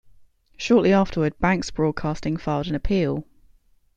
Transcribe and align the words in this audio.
Shortly 0.57 0.93
afterward, 0.93 1.37
Banks 1.37 1.69
Broadcasting 1.69 2.35
filed 2.37 2.65
an 2.65 2.73
appeal. 2.73 3.23